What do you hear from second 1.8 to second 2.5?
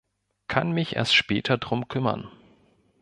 kümmern.